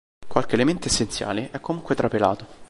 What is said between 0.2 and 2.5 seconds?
Qualche elemento essenziale è comunque trapelato.